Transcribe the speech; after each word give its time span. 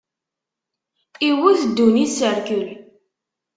Iwwet 1.27 1.61
ddunit 1.69 2.11
s 2.17 2.19
rrkel. 2.37 2.67